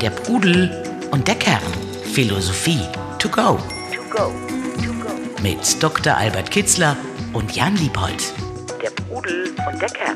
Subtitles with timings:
[0.00, 0.70] Der Pudel
[1.10, 1.60] und der Kern.
[2.12, 2.80] Philosophie
[3.18, 3.58] to go.
[3.92, 4.32] To go.
[4.84, 5.42] To go.
[5.42, 6.16] Mit Dr.
[6.16, 6.96] Albert Kitzler
[7.32, 8.32] und Jan Liebold.
[8.80, 10.14] Der Pudel und der Kern.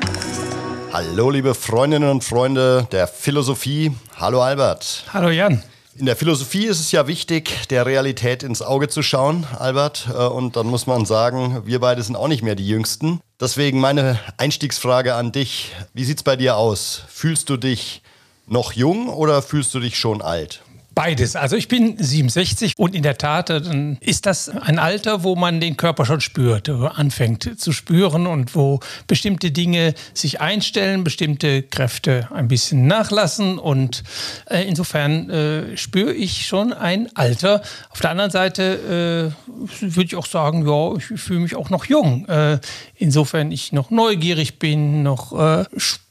[0.93, 3.91] Hallo, liebe Freundinnen und Freunde der Philosophie.
[4.15, 5.03] Hallo, Albert.
[5.13, 5.61] Hallo, Jan.
[5.97, 10.07] In der Philosophie ist es ja wichtig, der Realität ins Auge zu schauen, Albert.
[10.13, 13.19] Äh, und dann muss man sagen, wir beide sind auch nicht mehr die Jüngsten.
[13.41, 15.73] Deswegen meine Einstiegsfrage an dich.
[15.93, 17.03] Wie sieht's bei dir aus?
[17.09, 18.01] Fühlst du dich
[18.47, 20.63] noch jung oder fühlst du dich schon alt?
[20.97, 21.35] Beides.
[21.35, 25.61] Also ich bin 67 und in der Tat dann ist das ein Alter, wo man
[25.61, 32.29] den Körper schon spürt, anfängt zu spüren und wo bestimmte Dinge sich einstellen, bestimmte Kräfte
[32.33, 34.03] ein bisschen nachlassen und
[34.49, 37.61] äh, insofern äh, spüre ich schon ein Alter.
[37.91, 41.85] Auf der anderen Seite äh, würde ich auch sagen, ja, ich fühle mich auch noch
[41.85, 42.27] jung.
[42.27, 42.57] Äh,
[42.95, 45.65] insofern ich noch neugierig bin, noch äh,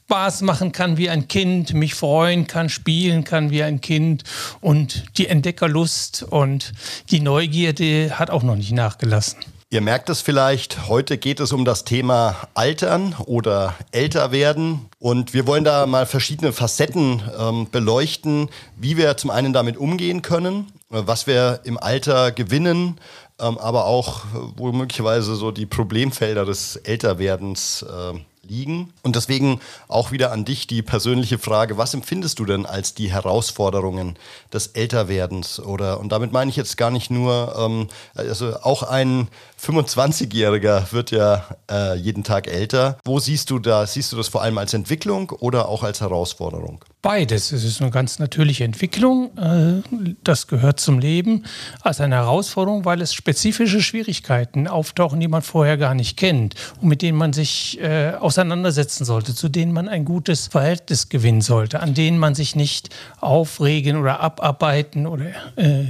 [0.07, 4.23] Spaß machen kann wie ein Kind, mich freuen kann, spielen kann wie ein Kind
[4.61, 6.71] und die Entdeckerlust und
[7.11, 9.39] die Neugierde hat auch noch nicht nachgelassen.
[9.69, 14.85] Ihr merkt es vielleicht, heute geht es um das Thema Altern oder älter werden.
[14.97, 20.21] Und wir wollen da mal verschiedene Facetten ähm, beleuchten, wie wir zum einen damit umgehen
[20.21, 22.97] können, äh, was wir im Alter gewinnen,
[23.41, 28.17] ähm, aber auch äh, womöglicherweise so die Problemfelder des Älterwerdens äh,
[28.47, 28.93] liegen.
[29.03, 33.11] Und deswegen auch wieder an dich die persönliche Frage, was empfindest du denn als die
[33.11, 34.17] Herausforderungen
[34.51, 35.59] des Älterwerdens?
[35.59, 39.27] Oder, und damit meine ich jetzt gar nicht nur, ähm, also auch ein
[39.59, 42.97] 25-Jähriger wird ja äh, jeden Tag älter.
[43.03, 46.83] Wo siehst du da, siehst du das vor allem als Entwicklung oder auch als Herausforderung?
[47.01, 47.51] Beides.
[47.51, 49.35] Es ist eine ganz natürliche Entwicklung.
[49.37, 49.81] Äh,
[50.23, 51.45] das gehört zum Leben
[51.81, 56.89] als eine Herausforderung, weil es spezifische Schwierigkeiten auftauchen, die man vorher gar nicht kennt und
[56.89, 61.79] mit denen man sich äh, auseinandersetzen sollte, zu denen man ein gutes Verhältnis gewinnen sollte,
[61.79, 65.85] an denen man sich nicht aufregen oder abarbeiten oder äh,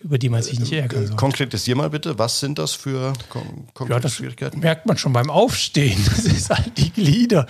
[0.00, 1.16] über die man sich nicht ärgern soll.
[1.16, 4.60] Konkretisier mal bitte, was sind das für kon konkrete ja, das Schwierigkeiten?
[4.60, 5.98] Merkt man schon beim Aufstehen.
[6.18, 7.46] Das ist halt die Glieder.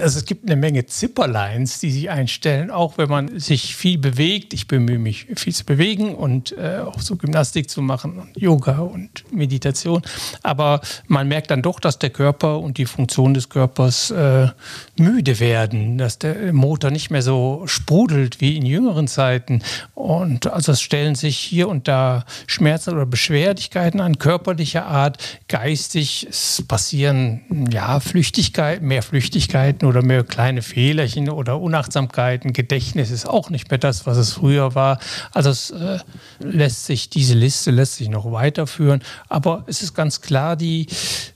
[0.00, 4.54] Also es gibt eine Menge Zipperlines, die sich einstellen, auch wenn man sich viel bewegt.
[4.54, 8.78] Ich bemühe mich, viel zu bewegen und äh, auch so Gymnastik zu machen und Yoga
[8.78, 10.02] und Meditation.
[10.42, 14.48] Aber man merkt dann doch, dass der Körper und die Funktion des Körpers äh,
[14.96, 19.62] müde werden, dass der Motor nicht mehr so sprudelt wie in jüngeren Zeiten.
[19.94, 25.18] Und also es stellen sich hier und da Schmerzen oder Beschwerlichkeiten an körperlicher Art,
[25.48, 26.26] geistig.
[26.28, 32.52] Es passieren ja Flüchtigkeiten, mehr Flüchtigkeiten oder mehr kleine Fehlerchen oder Unachtsamkeiten.
[32.52, 34.98] Gedächtnis ist auch nicht mehr das, was es früher war.
[35.32, 35.98] Also es äh,
[36.40, 39.02] lässt sich, diese Liste lässt sich noch weiterführen.
[39.28, 40.86] Aber es ist ganz klar, die,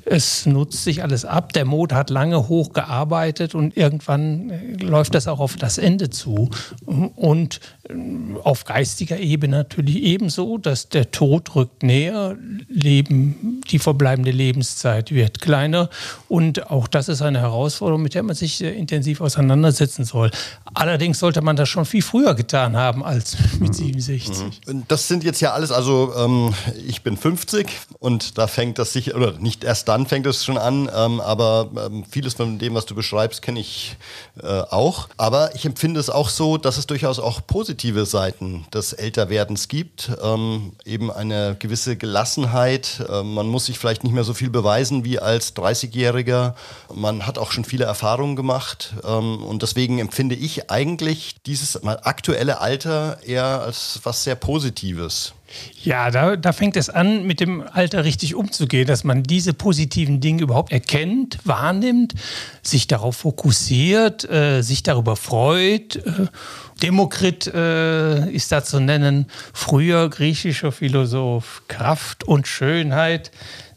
[0.05, 1.53] es nutzt sich alles ab.
[1.53, 6.11] Der Motor hat lange hoch gearbeitet und irgendwann äh, läuft das auch auf das Ende
[6.11, 6.51] zu.
[6.87, 7.95] Und äh,
[8.43, 12.37] auf geistiger Ebene natürlich ebenso so, dass der Tod rückt näher,
[12.69, 15.89] Leben, die verbleibende Lebenszeit wird kleiner
[16.29, 20.31] und auch das ist eine Herausforderung, mit der man sich sehr intensiv auseinandersetzen soll.
[20.75, 24.39] Allerdings sollte man das schon viel früher getan haben als mit 67.
[24.67, 24.85] Mhm.
[24.89, 26.55] Das sind jetzt ja alles, also ähm,
[26.87, 27.69] ich bin 50
[27.99, 31.71] und da fängt das sicher, oder nicht erst dann fängt es schon an, ähm, aber
[31.87, 33.97] ähm, vieles von dem, was du beschreibst, kenne ich
[34.43, 35.09] äh, auch.
[35.17, 40.11] Aber ich empfinde es auch so, dass es durchaus auch positive Seiten des Älterwerdens gibt
[40.23, 43.05] ähm, eben eine gewisse Gelassenheit.
[43.11, 46.55] Ähm, man muss sich vielleicht nicht mehr so viel beweisen wie als 30-Jähriger.
[46.95, 52.61] Man hat auch schon viele Erfahrungen gemacht ähm, und deswegen empfinde ich eigentlich dieses aktuelle
[52.61, 55.35] Alter eher als was sehr Positives.
[55.83, 60.21] Ja, da, da fängt es an, mit dem Alter richtig umzugehen, dass man diese positiven
[60.21, 62.15] Dinge überhaupt erkennt, wahrnimmt,
[62.63, 65.97] sich darauf fokussiert, äh, sich darüber freut.
[65.97, 66.27] Äh,
[66.83, 71.63] Demokrit äh, ist da zu nennen, früher griechischer Philosoph.
[71.69, 73.31] Kraft und Schönheit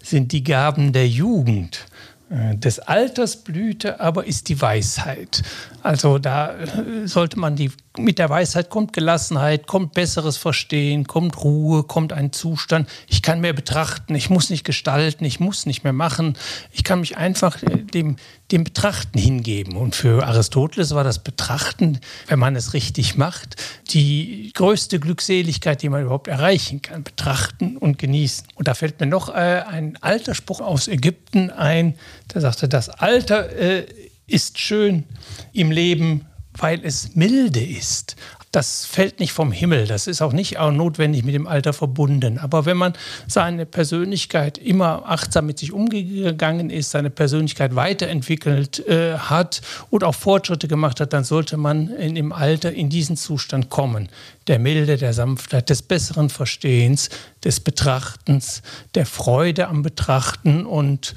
[0.03, 1.85] sind die Gaben der Jugend.
[2.31, 5.43] Äh, des Alters Blüte aber ist die Weisheit.
[5.83, 11.43] Also da äh, sollte man die, mit der Weisheit kommt Gelassenheit, kommt besseres Verstehen, kommt
[11.43, 12.89] Ruhe, kommt ein Zustand.
[13.07, 16.37] Ich kann mehr betrachten, ich muss nicht gestalten, ich muss nicht mehr machen.
[16.71, 18.15] Ich kann mich einfach äh, dem,
[18.51, 19.75] dem Betrachten hingeben.
[19.75, 25.89] Und für Aristoteles war das Betrachten, wenn man es richtig macht, die größte Glückseligkeit, die
[25.89, 27.03] man überhaupt erreichen kann.
[27.03, 28.47] Betrachten und genießen.
[28.55, 31.95] Und da fällt mir noch äh, ein alter Spruch aus Ägypten ein,
[32.33, 33.85] der sagte, das Alter äh,
[34.27, 35.03] ist schön
[35.51, 36.25] im Leben,
[36.57, 38.15] weil es milde ist.
[38.51, 39.87] das fällt nicht vom Himmel.
[39.87, 42.37] Das ist auch nicht auch notwendig mit dem Alter verbunden.
[42.37, 42.93] Aber wenn man
[43.25, 50.15] seine Persönlichkeit immer achtsam mit sich umgegangen ist, seine Persönlichkeit weiterentwickelt äh, hat und auch
[50.15, 54.09] Fortschritte gemacht hat, dann sollte man in, im Alter in diesen Zustand kommen.
[54.47, 57.09] Der Milde, der Sanftheit, des besseren Verstehens,
[57.45, 58.63] des Betrachtens,
[58.95, 61.13] der Freude am Betrachten und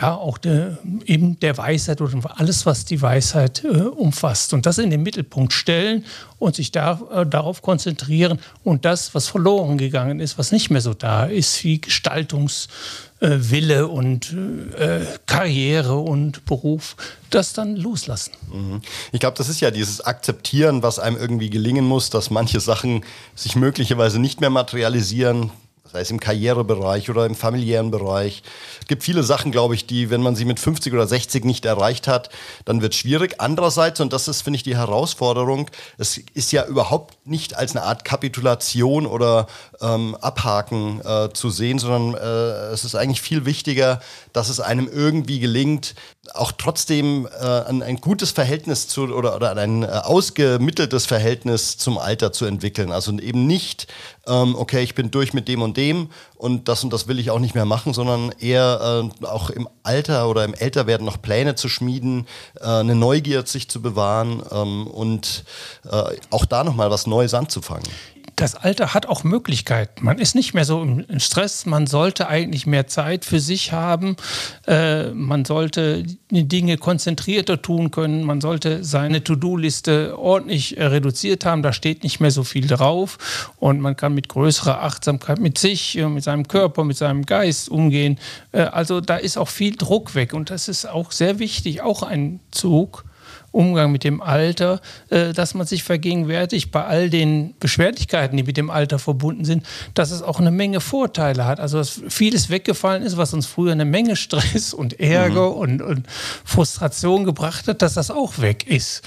[0.00, 4.52] ja auch der, eben der Weisheit oder alles, was die Weisheit äh, umfasst.
[4.54, 6.04] Und das in den Mittelpunkt stellen
[6.38, 10.80] und sich da, äh, darauf konzentrieren und das, was verloren gegangen ist, was nicht mehr
[10.80, 14.34] so da ist, wie Gestaltungswille äh, und
[14.78, 16.96] äh, Karriere und Beruf,
[17.30, 18.32] das dann loslassen.
[18.52, 18.80] Mhm.
[19.12, 23.04] Ich glaube, das ist ja dieses Akzeptieren, was einem irgendwie gelingen muss, dass manche Sachen
[23.34, 25.50] sich möglicherweise nicht mehr materialisieren
[25.92, 28.42] sei es im Karrierebereich oder im familiären Bereich.
[28.80, 31.64] Es gibt viele Sachen, glaube ich, die, wenn man sie mit 50 oder 60 nicht
[31.64, 32.30] erreicht hat,
[32.64, 33.36] dann wird es schwierig.
[33.38, 37.84] Andererseits, und das ist, finde ich, die Herausforderung, es ist ja überhaupt nicht als eine
[37.84, 39.46] Art Kapitulation oder
[39.80, 44.00] ähm, Abhaken äh, zu sehen, sondern äh, es ist eigentlich viel wichtiger,
[44.32, 45.94] dass es einem irgendwie gelingt,
[46.34, 51.98] auch trotzdem äh, ein, ein, gutes Verhältnis zu oder, oder ein äh, ausgemitteltes Verhältnis zum
[51.98, 52.92] Alter zu entwickeln.
[52.92, 53.86] Also eben nicht,
[54.26, 57.30] ähm, okay, ich bin durch mit dem und dem und das und das will ich
[57.30, 61.54] auch nicht mehr machen, sondern eher äh, auch im Alter oder im Älterwerden noch Pläne
[61.54, 62.26] zu schmieden,
[62.60, 65.44] äh, eine Neugier sich zu bewahren ähm, und
[65.90, 67.88] äh, auch da nochmal was Neues anzufangen
[68.40, 70.04] das Alter hat auch Möglichkeiten.
[70.04, 71.66] Man ist nicht mehr so im Stress.
[71.66, 74.16] Man sollte eigentlich mehr Zeit für sich haben.
[74.66, 78.22] Äh, man sollte Dinge konzentrierter tun können.
[78.22, 81.62] Man sollte seine To-Do-Liste ordentlich äh, reduziert haben.
[81.62, 83.50] Da steht nicht mehr so viel drauf.
[83.56, 87.68] Und man kann mit größerer Achtsamkeit mit sich, äh, mit seinem Körper, mit seinem Geist
[87.68, 88.20] umgehen.
[88.52, 90.32] Äh, also da ist auch viel Druck weg.
[90.32, 91.82] Und das ist auch sehr wichtig.
[91.82, 93.04] Auch ein Zug
[93.50, 94.80] Umgang mit dem Alter,
[95.10, 99.66] äh, dass man sich vergegenwärtigt bei all den Beschwerlichkeiten, die mit dem Alter verbunden sind,
[99.94, 101.60] dass es auch eine Menge Vorteile hat.
[101.60, 105.56] Also dass vieles weggefallen ist, was uns früher eine Menge Stress und Ärger mhm.
[105.56, 106.06] und, und
[106.44, 109.02] Frustration gebracht hat, dass das auch weg ist.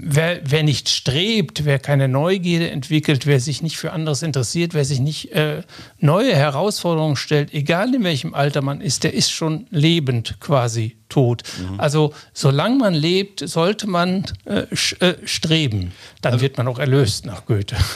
[0.00, 4.84] Wer, wer, nicht strebt, wer keine Neugierde entwickelt, wer sich nicht für anderes interessiert, wer
[4.84, 5.62] sich nicht äh,
[5.98, 11.42] neue Herausforderungen stellt, egal in welchem Alter man ist, der ist schon lebend quasi tot.
[11.58, 11.80] Mhm.
[11.80, 14.66] Also solange man lebt, sollte man äh,
[15.00, 15.92] äh, streben.
[16.20, 17.76] Dann also, wird man auch erlöst nach Goethe.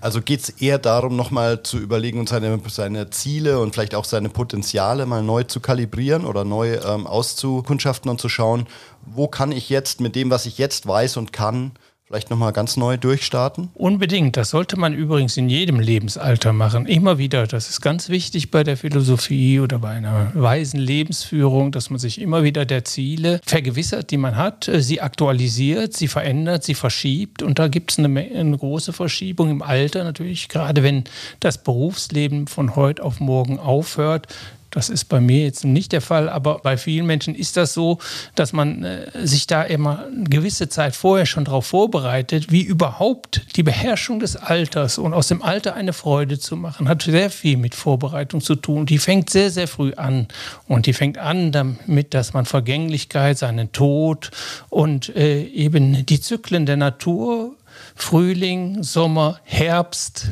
[0.00, 4.04] Also geht es eher darum, nochmal zu überlegen und seine, seine Ziele und vielleicht auch
[4.04, 8.68] seine Potenziale mal neu zu kalibrieren oder neu ähm, auszukundschaften und zu schauen,
[9.06, 11.72] wo kann ich jetzt mit dem, was ich jetzt weiß und kann,
[12.08, 13.68] vielleicht nochmal ganz neu durchstarten?
[13.74, 14.38] Unbedingt.
[14.38, 16.86] Das sollte man übrigens in jedem Lebensalter machen.
[16.86, 17.46] Immer wieder.
[17.46, 22.18] Das ist ganz wichtig bei der Philosophie oder bei einer weisen Lebensführung, dass man sich
[22.18, 27.42] immer wieder der Ziele vergewissert, die man hat, äh, sie aktualisiert, sie verändert, sie verschiebt.
[27.42, 31.04] Und da gibt es eine, eine große Verschiebung im Alter natürlich, gerade wenn
[31.40, 34.28] das Berufsleben von heute auf morgen aufhört
[34.70, 37.98] das ist bei mir jetzt nicht der Fall, aber bei vielen Menschen ist das so,
[38.34, 43.56] dass man äh, sich da immer eine gewisse Zeit vorher schon darauf vorbereitet, wie überhaupt
[43.56, 47.56] die Beherrschung des Alters und aus dem Alter eine Freude zu machen, hat sehr viel
[47.56, 48.86] mit Vorbereitung zu tun.
[48.86, 50.28] Die fängt sehr, sehr früh an.
[50.66, 54.30] Und die fängt an damit, dass man Vergänglichkeit, seinen Tod
[54.68, 57.54] und äh, eben die Zyklen der Natur
[57.94, 60.30] Frühling, Sommer, Herbst,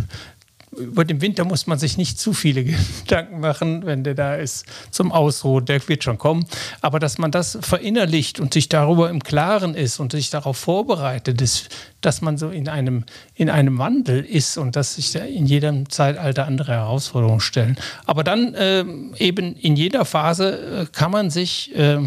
[0.79, 2.65] über den Winter muss man sich nicht zu viele
[3.05, 6.47] Gedanken machen, wenn der da ist zum Ausruhen, der wird schon kommen.
[6.81, 11.41] Aber dass man das verinnerlicht und sich darüber im Klaren ist und sich darauf vorbereitet
[11.41, 11.69] ist,
[12.01, 13.05] dass man so in einem,
[13.35, 17.77] in einem Wandel ist und dass sich in jedem Zeitalter andere Herausforderungen stellen.
[18.05, 18.85] Aber dann äh,
[19.19, 21.99] eben in jeder Phase äh, kann man sich äh,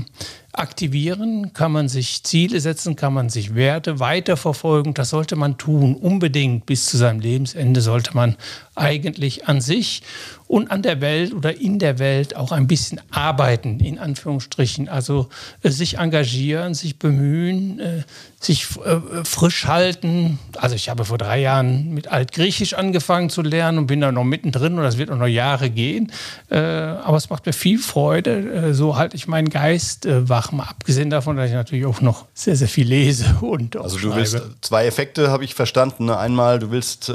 [0.53, 4.93] aktivieren, kann man sich Ziele setzen, kann man sich Werte weiterverfolgen.
[4.93, 8.35] Das sollte man tun, unbedingt bis zu seinem Lebensende sollte man
[8.79, 10.01] eigentlich an sich
[10.47, 14.89] und an der Welt oder in der Welt auch ein bisschen arbeiten, in Anführungsstrichen.
[14.89, 15.29] Also
[15.61, 18.01] äh, sich engagieren, sich bemühen, äh,
[18.39, 20.39] sich äh, frisch halten.
[20.57, 24.23] Also ich habe vor drei Jahren mit Altgriechisch angefangen zu lernen und bin da noch
[24.23, 26.11] mittendrin und das wird auch noch Jahre gehen.
[26.49, 28.69] Äh, aber es macht mir viel Freude.
[28.69, 32.01] Äh, so halte ich meinen Geist äh, wach, mal abgesehen davon, dass ich natürlich auch
[32.01, 34.15] noch sehr, sehr viel lese und Also du schreibe.
[34.15, 36.09] willst, zwei Effekte habe ich verstanden.
[36.09, 37.11] Einmal, du willst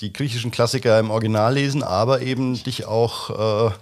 [0.00, 3.72] die griechischen Klassiker im Original lesen, aber eben dich auch äh,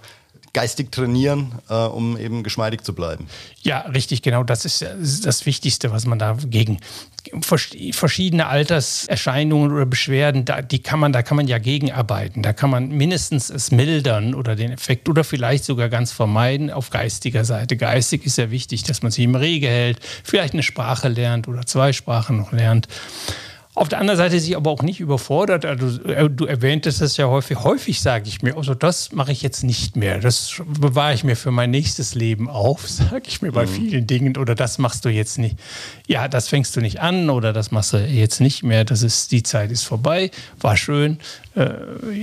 [0.57, 3.27] geistig trainieren, äh, um eben geschmeidig zu bleiben.
[3.61, 4.43] Ja, richtig, genau.
[4.43, 4.83] Das ist,
[5.23, 6.79] das Wichtigste, was man da gegen
[7.41, 12.41] verschiedene Alterserscheinungen oder Beschwerden, da, die kann man, da kann man ja gegenarbeiten.
[12.41, 16.89] Da kann man mindestens es mildern oder den Effekt oder vielleicht sogar ganz vermeiden auf
[16.89, 17.77] geistiger Seite.
[17.77, 21.67] Geistig ist ja wichtig, dass man sich im Rege hält, vielleicht eine Sprache lernt oder
[21.67, 22.87] zwei Sprachen noch lernt.
[23.77, 25.63] Auf der anderen Seite sich aber auch nicht überfordert.
[25.63, 27.63] Also, äh, du erwähntest es ja häufig.
[27.63, 30.17] Häufig sage ich mir, also das mache ich jetzt nicht mehr.
[30.17, 33.69] Das bewahre ich mir für mein nächstes Leben auf, sage ich mir bei mhm.
[33.69, 34.35] vielen Dingen.
[34.37, 35.59] Oder das machst du jetzt nicht.
[36.07, 38.83] Ja, das fängst du nicht an oder das machst du jetzt nicht mehr.
[38.83, 40.31] Das ist, die Zeit ist vorbei.
[40.59, 41.19] War schön.
[41.53, 41.69] Äh,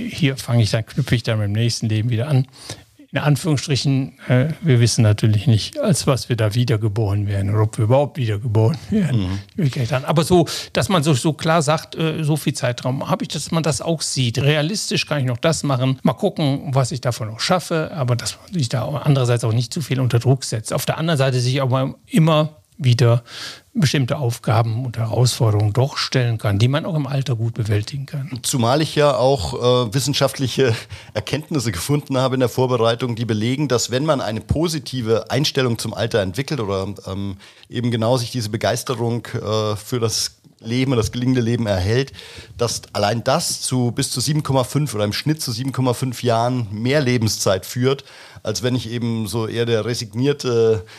[0.09, 2.47] hier fange ich dann, knüpfe ich dann im nächsten Leben wieder an
[3.15, 7.77] in Anführungsstrichen, äh, wir wissen natürlich nicht, als was wir da wiedergeboren werden oder ob
[7.77, 9.39] wir überhaupt wiedergeboren werden.
[9.55, 10.03] Mhm.
[10.03, 13.51] Aber so, dass man so, so klar sagt, äh, so viel Zeitraum habe ich, dass
[13.51, 14.37] man das auch sieht.
[14.39, 15.97] Realistisch kann ich noch das machen.
[16.03, 19.73] Mal gucken, was ich davon noch schaffe, aber dass man sich da andererseits auch nicht
[19.73, 20.73] zu viel unter Druck setzt.
[20.73, 23.23] Auf der anderen Seite sich aber immer wieder
[23.75, 28.39] bestimmte Aufgaben und Herausforderungen doch stellen kann, die man auch im Alter gut bewältigen kann.
[28.41, 30.73] Zumal ich ja auch äh, wissenschaftliche
[31.13, 35.93] Erkenntnisse gefunden habe in der Vorbereitung, die belegen, dass wenn man eine positive Einstellung zum
[35.93, 37.37] Alter entwickelt oder ähm,
[37.69, 42.13] eben genau sich diese Begeisterung äh, für das Leben, das gelingende Leben erhält,
[42.57, 47.65] dass allein das zu bis zu 7,5 oder im Schnitt zu 7,5 Jahren mehr Lebenszeit
[47.65, 48.03] führt,
[48.43, 50.89] als wenn ich eben so eher der resignierte, äh,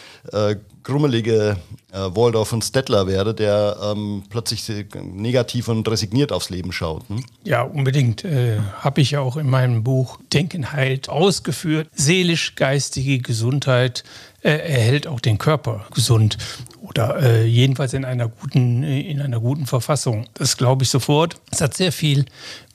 [0.86, 1.56] grummelige
[1.92, 4.62] äh, Waldorf und Stettler werde, der ähm, plötzlich
[5.02, 7.08] negativ und resigniert aufs Leben schaut.
[7.08, 7.24] Hm?
[7.42, 8.24] Ja, unbedingt.
[8.24, 11.88] Äh, Habe ich ja auch in meinem Buch Denken heilt ausgeführt.
[11.92, 14.04] Seelisch-geistige Gesundheit
[14.42, 16.38] äh, erhält auch den Körper gesund
[16.80, 20.26] oder äh, jedenfalls in einer guten, in einer guten Verfassung.
[20.34, 21.34] Das glaube ich sofort.
[21.50, 22.26] Es hat sehr viel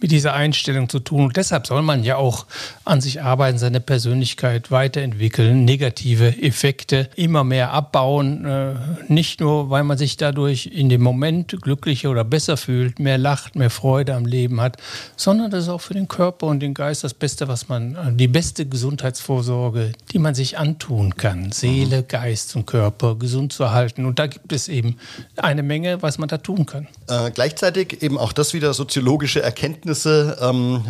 [0.01, 1.25] mit dieser Einstellung zu tun.
[1.25, 2.46] Und deshalb soll man ja auch
[2.84, 8.45] an sich arbeiten, seine Persönlichkeit weiterentwickeln, negative Effekte immer mehr abbauen.
[8.45, 8.74] Äh,
[9.07, 13.55] nicht nur, weil man sich dadurch in dem Moment glücklicher oder besser fühlt, mehr lacht,
[13.55, 14.77] mehr Freude am Leben hat,
[15.15, 18.13] sondern das ist auch für den Körper und den Geist das Beste, was man, äh,
[18.13, 21.51] die beste Gesundheitsvorsorge, die man sich antun kann.
[21.51, 24.05] Seele, Geist und Körper gesund zu erhalten.
[24.05, 24.98] Und da gibt es eben
[25.38, 26.88] eine Menge, was man da tun kann.
[27.07, 30.83] Äh, gleichzeitig eben auch das wieder soziologische Erkenntnis Ergebnisse, ähm,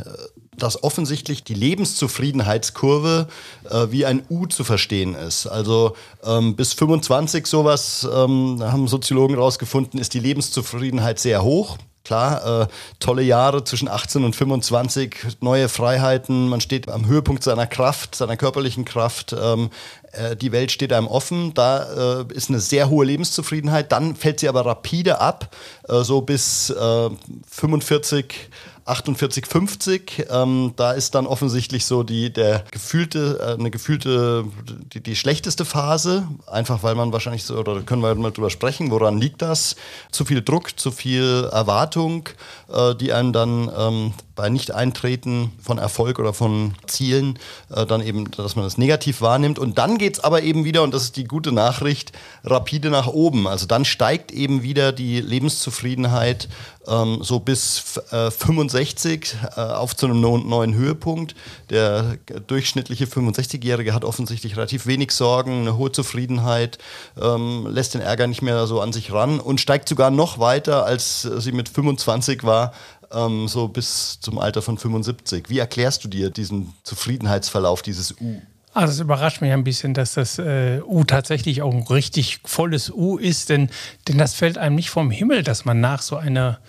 [0.57, 3.27] dass offensichtlich die Lebenszufriedenheitskurve
[3.69, 5.47] äh, wie ein U zu verstehen ist.
[5.47, 11.77] Also ähm, bis 25 sowas, ähm, haben Soziologen herausgefunden, ist die Lebenszufriedenheit sehr hoch.
[12.03, 12.67] Klar, äh,
[12.99, 18.37] tolle Jahre zwischen 18 und 25, neue Freiheiten, man steht am Höhepunkt seiner Kraft, seiner
[18.37, 19.69] körperlichen Kraft, ähm,
[20.13, 24.39] äh, die Welt steht einem offen, da äh, ist eine sehr hohe Lebenszufriedenheit, dann fällt
[24.39, 25.55] sie aber rapide ab,
[25.87, 26.73] äh, so bis
[27.47, 28.49] 45,
[28.91, 30.27] äh, 48, 50.
[30.29, 34.45] Ähm, da ist dann offensichtlich so die, der gefühlte, äh, eine gefühlte,
[34.93, 36.27] die, die, schlechteste Phase.
[36.47, 39.75] Einfach weil man wahrscheinlich so, oder können wir mal drüber sprechen, woran liegt das?
[40.11, 42.29] Zu viel Druck, zu viel Erwartung,
[42.71, 47.37] äh, die einem dann ähm, bei Nicht-Eintreten von Erfolg oder von Zielen
[47.69, 49.59] äh, dann eben, dass man das negativ wahrnimmt.
[49.59, 52.11] Und dann geht es aber eben wieder, und das ist die gute Nachricht,
[52.43, 53.47] rapide nach oben.
[53.47, 56.49] Also dann steigt eben wieder die Lebenszufriedenheit
[56.87, 61.35] ähm, so bis äh, 65 äh, auf zu einem neuen Höhepunkt.
[61.69, 66.77] Der durchschnittliche 65-Jährige hat offensichtlich relativ wenig Sorgen, eine hohe Zufriedenheit,
[67.21, 70.85] ähm, lässt den Ärger nicht mehr so an sich ran und steigt sogar noch weiter,
[70.85, 72.73] als sie mit 25 war,
[73.11, 75.49] ähm, so bis zum Alter von 75.
[75.49, 78.41] Wie erklärst du dir diesen Zufriedenheitsverlauf dieses U?
[78.73, 82.89] Also es überrascht mich ein bisschen, dass das äh, U tatsächlich auch ein richtig volles
[82.89, 83.69] U ist, denn,
[84.07, 86.59] denn das fällt einem nicht vom Himmel, dass man nach so einer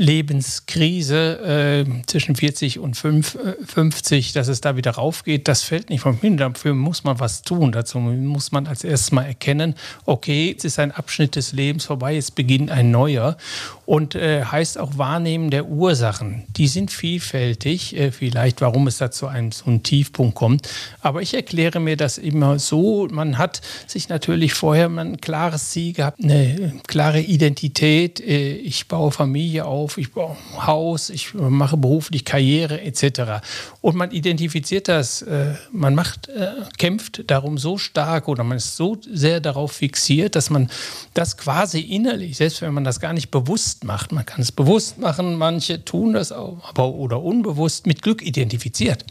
[0.00, 5.90] Lebenskrise äh, zwischen 40 und 5, äh, 50, dass es da wieder raufgeht, das fällt
[5.90, 6.38] nicht vom Himmel.
[6.38, 7.70] Dafür muss man was tun.
[7.72, 9.74] Dazu muss man als erstes mal erkennen,
[10.06, 13.36] okay, jetzt ist ein Abschnitt des Lebens vorbei, jetzt beginnt ein neuer.
[13.84, 16.44] Und äh, heißt auch Wahrnehmen der Ursachen.
[16.56, 20.66] Die sind vielfältig, äh, vielleicht warum es da zu einem so einem Tiefpunkt kommt.
[21.02, 25.92] Aber ich erkläre mir das immer so, man hat sich natürlich vorher ein klares Ziel
[25.92, 31.76] gehabt, eine klare Identität, äh, ich baue Familie auf, ich baue ein Haus, ich mache
[31.76, 33.42] beruflich Karriere etc.
[33.80, 38.76] Und man identifiziert das, äh, man macht, äh, kämpft darum so stark oder man ist
[38.76, 40.70] so sehr darauf fixiert, dass man
[41.14, 44.98] das quasi innerlich, selbst wenn man das gar nicht bewusst macht, man kann es bewusst
[44.98, 49.04] machen, manche tun das auch, aber oder unbewusst mit Glück identifiziert.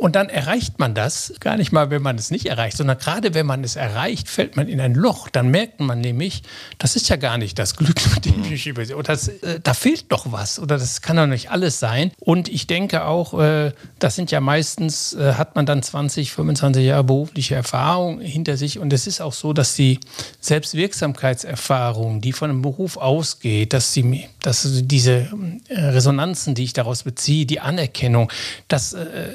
[0.00, 3.34] Und dann erreicht man das, gar nicht mal, wenn man es nicht erreicht, sondern gerade
[3.34, 5.28] wenn man es erreicht, fällt man in ein Loch.
[5.28, 6.42] Dann merkt man nämlich,
[6.78, 8.96] das ist ja gar nicht das Glück, mit dem ich übersehe.
[8.96, 10.58] Oder das, äh, da fehlt doch was.
[10.58, 12.12] Oder das kann doch nicht alles sein.
[12.18, 16.82] Und ich denke auch, äh, das sind ja meistens, äh, hat man dann 20, 25
[16.82, 18.78] Jahre berufliche Erfahrung hinter sich.
[18.78, 20.00] Und es ist auch so, dass die
[20.40, 25.28] Selbstwirksamkeitserfahrung, die von einem Beruf ausgeht, dass, sie, dass diese
[25.68, 28.32] äh, Resonanzen, die ich daraus beziehe, die Anerkennung,
[28.66, 29.34] dass äh,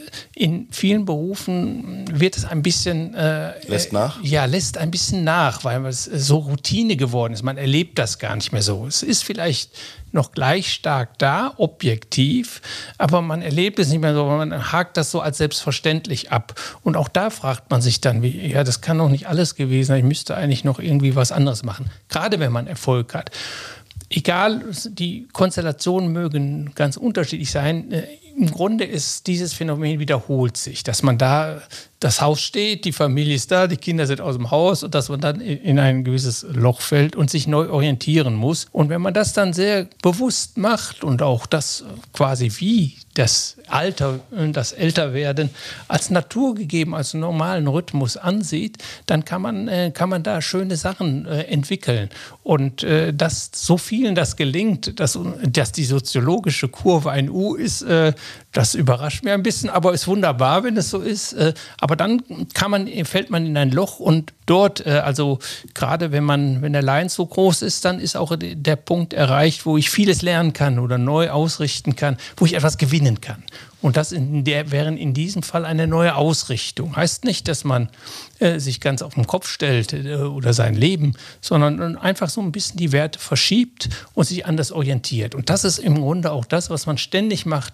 [0.55, 3.13] in vielen Berufen wird es ein bisschen.
[3.13, 4.21] Äh, lässt nach?
[4.23, 7.43] Ja, lässt ein bisschen nach, weil es so Routine geworden ist.
[7.43, 8.85] Man erlebt das gar nicht mehr so.
[8.87, 9.71] Es ist vielleicht
[10.11, 12.61] noch gleich stark da, objektiv,
[12.97, 16.55] aber man erlebt es nicht mehr so, man hakt das so als selbstverständlich ab.
[16.83, 19.87] Und auch da fragt man sich dann, wie, ja, das kann doch nicht alles gewesen
[19.89, 23.29] sein, ich müsste eigentlich noch irgendwie was anderes machen, gerade wenn man Erfolg hat.
[24.09, 27.91] Egal, die Konstellationen mögen ganz unterschiedlich sein.
[28.37, 31.61] Im Grunde ist dieses Phänomen wiederholt sich, dass man da
[32.01, 35.07] das Haus steht, die Familie ist da, die Kinder sind aus dem Haus und dass
[35.07, 38.67] man dann in ein gewisses Loch fällt und sich neu orientieren muss.
[38.71, 44.19] Und wenn man das dann sehr bewusst macht und auch das quasi wie das Alter,
[44.51, 45.49] das Älterwerden
[45.87, 51.25] als naturgegeben, als normalen Rhythmus ansieht, dann kann man, äh, kann man da schöne Sachen
[51.25, 52.09] äh, entwickeln.
[52.43, 57.85] Und äh, dass so vielen das gelingt, dass, dass die soziologische Kurve ein U ist,
[58.51, 61.35] das überrascht mir ein bisschen, aber ist wunderbar, wenn es so ist.
[61.79, 65.39] Aber dann kann man, fällt man in ein Loch und dort, äh, also
[65.73, 69.65] gerade wenn man, wenn der Lein so groß ist, dann ist auch der Punkt erreicht,
[69.65, 73.43] wo ich vieles lernen kann oder neu ausrichten kann, wo ich etwas gewinnen kann.
[73.81, 76.95] Und das in der, wäre in diesem Fall eine neue Ausrichtung.
[76.95, 77.89] Heißt nicht, dass man
[78.39, 82.51] äh, sich ganz auf den Kopf stellt äh, oder sein Leben, sondern einfach so ein
[82.51, 85.35] bisschen die Werte verschiebt und sich anders orientiert.
[85.35, 87.73] Und das ist im Grunde auch das, was man ständig macht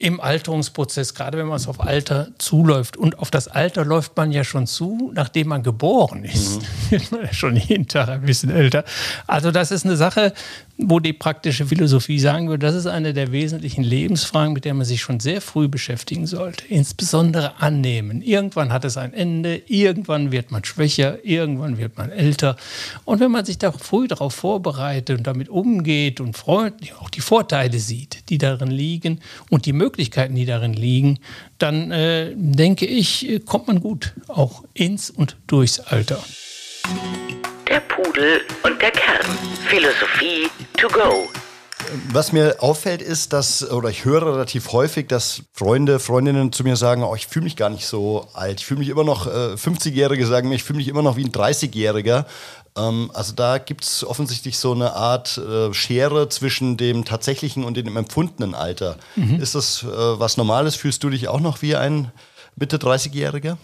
[0.00, 2.96] im Alterungsprozess, gerade wenn man es auf Alter zuläuft.
[2.96, 6.60] Und auf das Alter läuft man ja schon zu, nachdem man geboren ist.
[6.60, 6.64] Mhm.
[6.90, 8.84] Wird man ja schon jeden Tag ein bisschen älter.
[9.26, 10.32] Also das ist eine Sache,
[10.76, 14.86] wo die praktische Philosophie sagen würde, das ist eine der wesentlichen Lebensfragen, mit der man
[14.86, 16.64] sich schon sehr früh beschäftigen sollte.
[16.68, 18.22] Insbesondere annehmen.
[18.22, 22.54] Irgendwann hat es ein Ende, irgendwann wird man schwächer, irgendwann wird man älter.
[23.04, 27.20] Und wenn man sich da früh darauf vorbereitet und damit umgeht und freundlich auch die
[27.20, 29.18] Vorteile sieht, die darin liegen
[29.50, 31.18] und die Möglichkeiten, die darin liegen,
[31.58, 36.22] dann äh, denke ich, kommt man gut auch ins und durchs Alter.
[37.68, 39.26] Der Pudel und der Kern.
[39.68, 41.28] Philosophie to go.
[42.12, 46.76] Was mir auffällt ist, dass, oder ich höre relativ häufig, dass Freunde, Freundinnen zu mir
[46.76, 48.60] sagen, oh, ich fühle mich gar nicht so alt.
[48.60, 51.24] Ich fühle mich immer noch, äh, 50-Jährige sagen mir, ich fühle mich immer noch wie
[51.24, 52.26] ein 30-Jähriger.
[52.76, 57.76] Ähm, also da gibt es offensichtlich so eine Art äh, Schere zwischen dem tatsächlichen und
[57.76, 58.96] dem empfundenen Alter.
[59.16, 59.40] Mhm.
[59.40, 60.76] Ist das äh, was Normales?
[60.76, 62.12] Fühlst du dich auch noch wie ein
[62.56, 63.56] Mitte 30-Jähriger?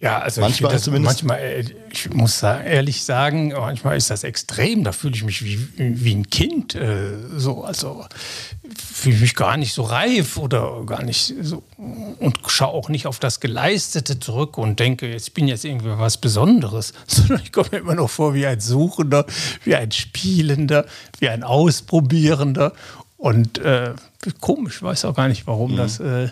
[0.00, 4.82] Ja, also manchmal, ich, das, manchmal, äh, ich muss ehrlich sagen, manchmal ist das extrem.
[4.82, 6.74] Da fühle ich mich wie, wie ein Kind.
[6.74, 8.06] Äh, so, also
[8.74, 13.06] fühle ich mich gar nicht so reif oder gar nicht so und schaue auch nicht
[13.06, 17.68] auf das Geleistete zurück und denke, jetzt bin jetzt irgendwie was Besonderes, sondern ich komme
[17.72, 19.26] mir immer noch vor wie ein Suchender,
[19.64, 20.86] wie ein Spielender,
[21.18, 22.72] wie ein Ausprobierender
[23.18, 23.92] und äh,
[24.40, 25.76] komisch, weiß auch gar nicht, warum, mhm.
[25.76, 26.24] das, äh,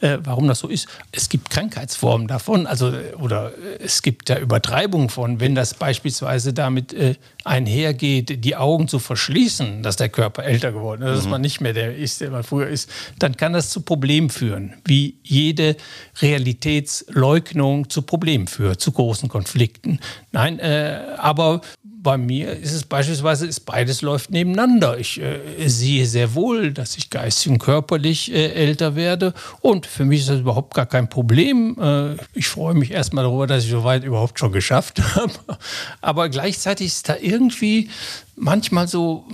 [0.00, 0.88] äh, warum das so ist.
[1.12, 6.92] Es gibt Krankheitsformen davon, also oder es gibt da Übertreibungen von, wenn das beispielsweise damit
[6.92, 11.14] äh, einhergeht, die Augen zu verschließen, dass der Körper älter geworden ist, mhm.
[11.14, 14.30] dass man nicht mehr der ist, der man früher ist, dann kann das zu Problemen
[14.30, 15.76] führen, wie jede
[16.20, 20.00] Realitätsleugnung zu Problemen führt, zu großen Konflikten.
[20.32, 21.60] Nein, äh, aber
[22.06, 24.96] bei mir ist es beispielsweise, ist beides läuft nebeneinander.
[24.96, 30.04] Ich äh, sehe sehr wohl, dass ich geistig und körperlich äh, älter werde und für
[30.04, 31.76] mich ist das überhaupt gar kein Problem.
[31.80, 35.32] Äh, ich freue mich erstmal darüber, dass ich soweit überhaupt schon geschafft habe.
[36.00, 37.90] Aber gleichzeitig ist da irgendwie
[38.36, 39.26] manchmal so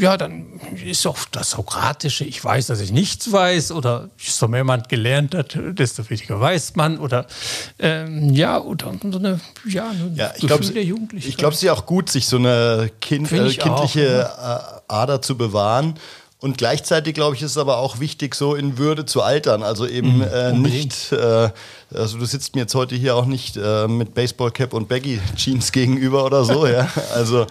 [0.00, 4.64] ja, dann ist auch das Sokratische, ich weiß, dass ich nichts weiß, oder so mehr
[4.64, 7.26] man gelernt hat, desto weniger weiß man, oder
[7.78, 11.72] ähm, ja, oder so eine, ja, eine ja, ich glaube, ich glaube, es ist ja
[11.72, 14.82] auch gut, sich so eine kind, äh, kindliche auch, ja.
[14.88, 15.94] Ader zu bewahren
[16.44, 19.62] und gleichzeitig, glaube ich, ist es aber auch wichtig, so in Würde zu altern.
[19.62, 21.48] Also eben mhm, äh, nicht, äh,
[21.90, 25.72] also du sitzt mir jetzt heute hier auch nicht äh, mit Baseballcap und Baggy Jeans
[25.72, 26.86] gegenüber oder so, ja.
[27.14, 27.46] Also,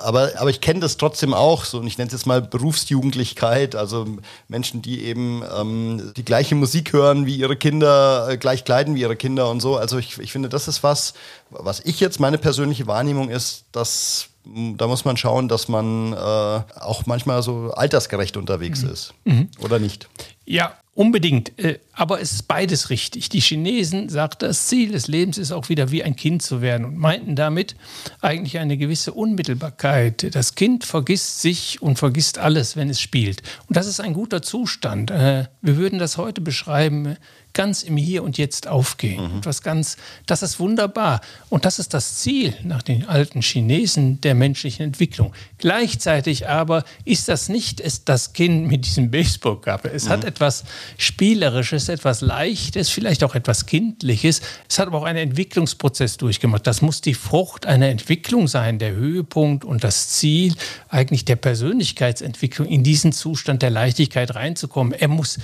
[0.00, 3.76] aber, aber ich kenne das trotzdem auch so und ich nenne es jetzt mal Berufsjugendlichkeit,
[3.76, 4.08] also
[4.48, 9.02] Menschen, die eben ähm, die gleiche Musik hören wie ihre Kinder, äh, gleich kleiden wie
[9.02, 9.76] ihre Kinder und so.
[9.76, 11.14] Also ich, ich finde, das ist was,
[11.50, 16.16] was ich jetzt meine persönliche Wahrnehmung ist, dass da muss man schauen, dass man äh,
[16.16, 18.90] auch manchmal so altersgerecht unterwegs mhm.
[18.90, 19.14] ist.
[19.24, 19.48] Mhm.
[19.60, 20.08] Oder nicht?
[20.44, 21.56] Ja, unbedingt.
[21.58, 23.28] Äh, aber es ist beides richtig.
[23.28, 26.84] Die Chinesen sagten, das Ziel des Lebens ist auch wieder wie ein Kind zu werden
[26.84, 27.76] und meinten damit
[28.20, 30.34] eigentlich eine gewisse Unmittelbarkeit.
[30.34, 33.42] Das Kind vergisst sich und vergisst alles, wenn es spielt.
[33.68, 35.10] Und das ist ein guter Zustand.
[35.10, 37.16] Äh, wir würden das heute beschreiben,
[37.52, 39.32] ganz im Hier und Jetzt aufgehen.
[39.32, 39.38] Mhm.
[39.38, 41.20] Etwas ganz, das ist wunderbar.
[41.48, 45.32] Und das ist das Ziel nach den alten Chinesen der menschlichen Entwicklung.
[45.58, 49.90] Gleichzeitig aber ist das nicht ist das Kind mit diesem Baseballkappe.
[49.90, 50.10] Es mhm.
[50.10, 50.64] hat etwas
[50.96, 54.40] Spielerisches, etwas Leichtes, vielleicht auch etwas Kindliches.
[54.68, 56.66] Es hat aber auch einen Entwicklungsprozess durchgemacht.
[56.66, 60.54] Das muss die Frucht einer Entwicklung sein, der Höhepunkt und das Ziel
[60.88, 64.92] eigentlich der Persönlichkeitsentwicklung, in diesen Zustand der Leichtigkeit reinzukommen.
[64.92, 65.38] Er muss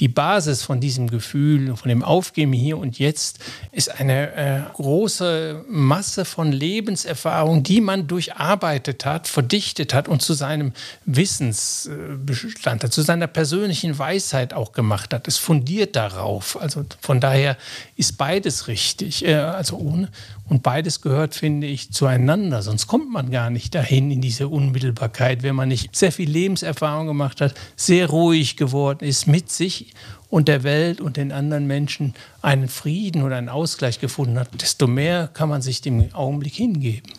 [0.00, 3.38] die Basis von diesem Gefühl, von dem Aufgeben hier und jetzt,
[3.72, 10.34] ist eine äh, große Masse von Lebenserfahrung, die man durcharbeitet hat, verdichtet hat und zu
[10.34, 10.72] seinem
[11.04, 15.28] Wissensbestand hat, zu seiner persönlichen Weisheit auch gemacht hat.
[15.28, 16.60] Es fundiert darauf.
[16.60, 17.56] Also von daher
[17.96, 19.24] ist beides richtig.
[19.24, 20.08] Äh, also ohne,
[20.48, 22.62] und beides gehört, finde ich, zueinander.
[22.62, 27.06] Sonst kommt man gar nicht dahin in diese Unmittelbarkeit, wenn man nicht sehr viel Lebenserfahrung
[27.06, 29.94] gemacht hat, sehr ruhig geworden ist mit sich
[30.28, 34.86] und der Welt und den anderen Menschen einen Frieden oder einen Ausgleich gefunden hat, desto
[34.86, 37.10] mehr kann man sich dem Augenblick hingeben.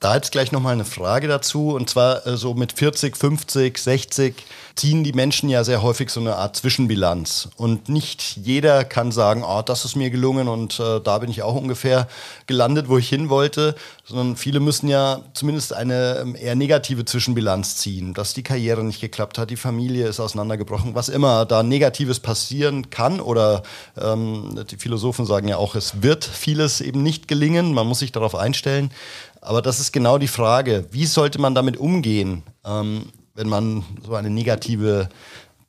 [0.00, 1.70] Da jetzt gleich nochmal eine Frage dazu.
[1.70, 4.34] Und zwar äh, so mit 40, 50, 60
[4.76, 7.48] ziehen die Menschen ja sehr häufig so eine Art Zwischenbilanz.
[7.56, 11.42] Und nicht jeder kann sagen, oh, das ist mir gelungen und äh, da bin ich
[11.42, 12.06] auch ungefähr
[12.46, 13.74] gelandet, wo ich hin wollte.
[14.04, 19.00] Sondern viele müssen ja zumindest eine ähm, eher negative Zwischenbilanz ziehen, dass die Karriere nicht
[19.00, 23.20] geklappt hat, die Familie ist auseinandergebrochen, was immer da Negatives passieren kann.
[23.20, 23.64] Oder
[24.00, 27.74] ähm, die Philosophen sagen ja auch, es wird vieles eben nicht gelingen.
[27.74, 28.92] Man muss sich darauf einstellen.
[29.40, 34.14] Aber das ist genau die Frage, wie sollte man damit umgehen, ähm, wenn man so
[34.14, 35.08] eine negative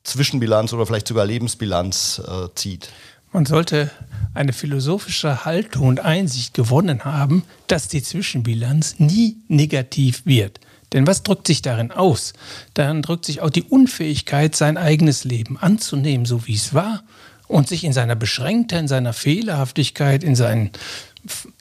[0.02, 2.90] Zwischenbilanz oder vielleicht sogar Lebensbilanz äh, zieht?
[3.32, 3.92] Man sollte
[4.34, 10.58] eine philosophische Haltung und Einsicht gewonnen haben, dass die Zwischenbilanz nie negativ wird.
[10.92, 12.32] Denn was drückt sich darin aus?
[12.74, 17.04] Darin drückt sich auch die Unfähigkeit, sein eigenes Leben anzunehmen, so wie es war,
[17.46, 20.70] und sich in seiner Beschränktheit, in seiner Fehlerhaftigkeit, in seinen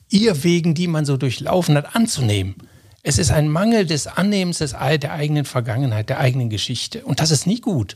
[0.10, 2.56] Irrwegen, die man so durchlaufen hat, anzunehmen.
[3.02, 7.06] Es ist ein Mangel des Annehmens des, der eigenen Vergangenheit, der eigenen Geschichte.
[7.06, 7.96] Und das ist nie gut.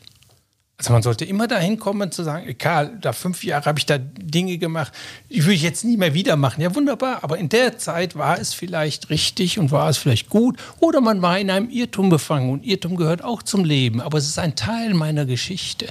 [0.77, 3.99] Also man sollte immer dahin kommen zu sagen, Karl, da fünf Jahre habe ich da
[3.99, 4.91] Dinge gemacht,
[5.29, 6.61] die würde ich jetzt nie mehr wieder machen.
[6.61, 10.57] Ja, wunderbar, aber in der Zeit war es vielleicht richtig und war es vielleicht gut
[10.79, 14.27] oder man war in einem Irrtum befangen und Irrtum gehört auch zum Leben, aber es
[14.27, 15.87] ist ein Teil meiner Geschichte.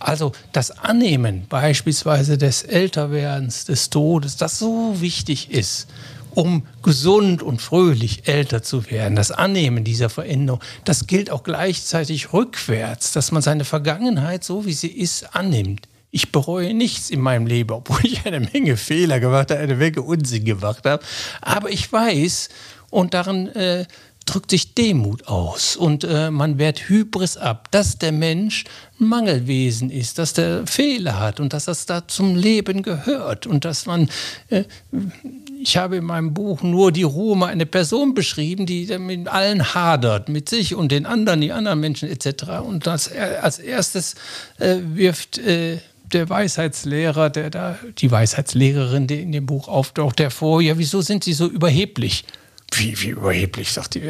[0.00, 5.86] Also das Annehmen beispielsweise des Älterwerdens, des Todes, das so wichtig ist
[6.34, 9.16] um gesund und fröhlich älter zu werden.
[9.16, 14.72] Das Annehmen dieser Veränderung, das gilt auch gleichzeitig rückwärts, dass man seine Vergangenheit so wie
[14.72, 15.88] sie ist annimmt.
[16.10, 20.02] Ich bereue nichts in meinem Leben, obwohl ich eine Menge Fehler gemacht habe, eine Menge
[20.02, 21.02] Unsinn gemacht habe.
[21.40, 22.50] Aber ich weiß,
[22.94, 23.86] und darin äh,
[24.24, 28.64] drückt sich Demut aus und äh, man wehrt Hybris ab, dass der Mensch
[29.00, 33.64] ein Mangelwesen ist, dass der Fehler hat und dass das da zum Leben gehört und
[33.64, 34.08] dass man
[34.48, 34.64] äh,
[35.64, 40.28] ich habe in meinem Buch nur die mal eine Person beschrieben, die mit allen hadert,
[40.28, 42.60] mit sich und den anderen, die anderen Menschen etc.
[42.62, 44.14] Und das, als erstes
[44.58, 45.78] äh, wirft äh,
[46.12, 51.24] der Weisheitslehrer, der da, die Weisheitslehrerin, die in dem Buch auftaucht, hervor, ja, wieso sind
[51.24, 52.24] Sie so überheblich?
[52.76, 54.02] Wie, wie überheblich, sagt die.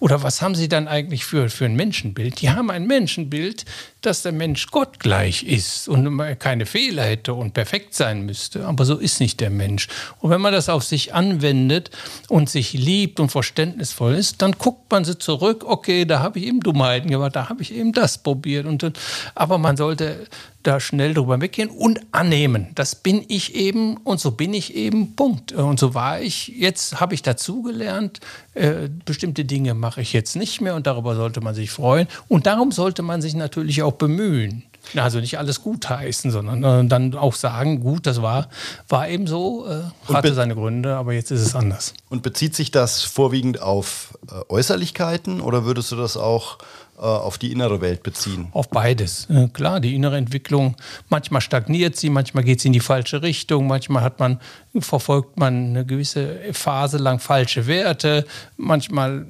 [0.00, 2.40] Oder was haben Sie dann eigentlich für, für ein Menschenbild?
[2.40, 3.64] Die haben ein Menschenbild,
[4.00, 8.64] dass der Mensch gottgleich ist und keine Fehler hätte und perfekt sein müsste.
[8.66, 9.88] Aber so ist nicht der Mensch.
[10.20, 11.90] Und wenn man das auf sich anwendet
[12.28, 16.46] und sich liebt und verständnisvoll ist, dann guckt man sie zurück, okay, da habe ich
[16.46, 18.66] eben Dummheiten gemacht, da habe ich eben das probiert.
[18.66, 18.92] Und,
[19.34, 20.26] aber man sollte
[20.62, 22.68] da schnell drüber weggehen und annehmen.
[22.74, 25.52] Das bin ich eben und so bin ich eben, Punkt.
[25.52, 26.48] Und so war ich.
[26.48, 28.20] Jetzt habe ich dazugelernt,
[28.54, 32.08] äh, bestimmte Dinge mache ich jetzt nicht mehr und darüber sollte man sich freuen.
[32.28, 34.64] Und darum sollte man sich natürlich auch bemühen.
[34.96, 38.48] Also nicht alles gut heißen, sondern äh, dann auch sagen, gut, das war,
[38.88, 41.92] war eben so, äh, hatte seine Gründe, aber jetzt ist es anders.
[42.08, 46.58] Und bezieht sich das vorwiegend auf äh, Äußerlichkeiten oder würdest du das auch
[46.98, 48.48] auf die innere Welt beziehen?
[48.52, 49.28] Auf beides.
[49.30, 50.76] Äh, klar, die innere Entwicklung,
[51.08, 54.40] manchmal stagniert sie, manchmal geht sie in die falsche Richtung, manchmal hat man,
[54.78, 59.26] verfolgt man eine gewisse Phase lang falsche Werte, manchmal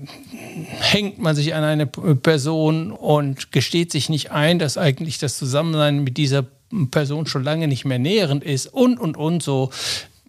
[0.81, 6.03] hängt man sich an eine Person und gesteht sich nicht ein, dass eigentlich das Zusammensein
[6.03, 6.47] mit dieser
[6.91, 9.71] Person schon lange nicht mehr nährend ist und, und, und so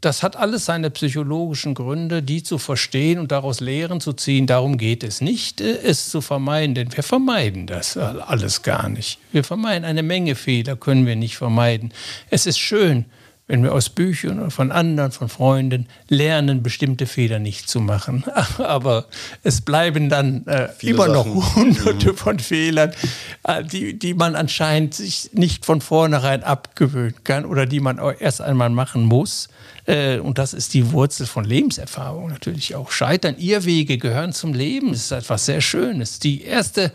[0.02, 4.48] das hat alles seine psychologischen Gründe, die zu verstehen und daraus Lehren zu ziehen.
[4.48, 9.20] Darum geht es nicht, äh, es zu vermeiden, denn wir vermeiden das alles gar nicht.
[9.32, 11.92] Wir vermeiden eine Menge Fehler, können wir nicht vermeiden.
[12.30, 13.06] Es ist schön,
[13.50, 18.24] wenn wir aus Büchern oder von anderen, von Freunden lernen, bestimmte Fehler nicht zu machen.
[18.60, 19.06] Aber
[19.44, 21.34] es bleiben dann äh, immer Sachen.
[21.34, 22.16] noch hunderte mhm.
[22.16, 22.92] von Fehlern,
[23.44, 28.40] äh, die, die man anscheinend sich nicht von vornherein abgewöhnen kann oder die man erst
[28.40, 29.50] einmal machen muss.
[29.90, 32.92] Äh, und das ist die Wurzel von Lebenserfahrung natürlich auch.
[32.92, 34.92] Scheitern, Irrwege gehören zum Leben.
[34.92, 36.20] Das ist etwas sehr Schönes.
[36.20, 36.92] Die erste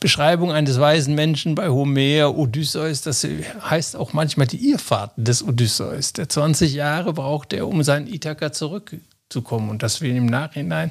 [0.00, 3.26] Beschreibung eines weisen Menschen bei Homer, Odysseus, das
[3.68, 5.97] heißt auch manchmal die Irrfahrten des Odysseus.
[5.98, 8.96] Der 20 Jahre braucht er, um seinen Ithaka zurück
[9.28, 9.68] zu kommen.
[9.68, 10.90] Und dass wir im Nachhinein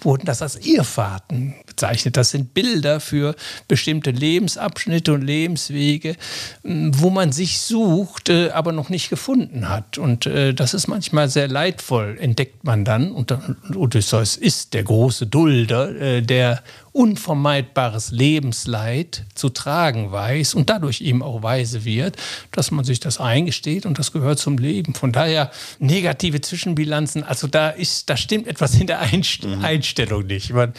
[0.00, 2.16] wurden das als Irrfahrten bezeichnet.
[2.16, 3.34] Das sind Bilder für
[3.68, 6.16] bestimmte Lebensabschnitte und Lebenswege,
[6.62, 9.98] wo man sich sucht, äh, aber noch nicht gefunden hat.
[9.98, 13.12] Und äh, das ist manchmal sehr leidvoll, entdeckt man dann.
[13.12, 13.36] Und
[13.76, 16.62] Odysseus ist der große Dulder, äh, der
[16.94, 22.16] unvermeidbares Lebensleid zu tragen weiß und dadurch eben auch weise wird,
[22.52, 24.94] dass man sich das eingesteht und das gehört zum Leben.
[24.94, 29.64] Von daher negative Zwischenbilanzen, also da ist, da stimmt etwas in der mhm.
[29.64, 30.52] Einstellung nicht.
[30.52, 30.72] Man